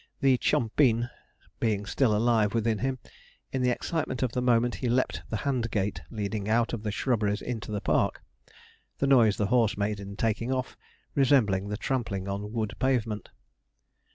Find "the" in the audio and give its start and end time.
0.19-0.39, 3.61-3.69, 4.31-4.41, 5.29-5.37, 6.81-6.91, 7.71-7.81, 8.97-9.05, 9.37-9.45, 11.69-11.77